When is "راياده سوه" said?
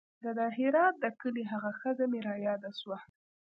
2.27-2.97